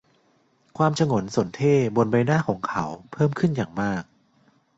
[0.77, 4.03] ความฉงนสนเท่ห์บนใบหน้าของเขาเพิ่มขึ้นอย่างมาก